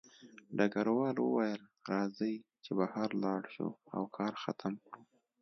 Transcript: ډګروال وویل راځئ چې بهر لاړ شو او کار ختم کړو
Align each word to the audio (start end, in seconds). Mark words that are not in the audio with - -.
ډګروال 0.57 1.17
وویل 1.21 1.61
راځئ 1.91 2.35
چې 2.63 2.71
بهر 2.79 3.09
لاړ 3.23 3.41
شو 3.55 3.69
او 3.95 4.03
کار 4.17 4.33
ختم 4.43 4.73
کړو 4.85 5.01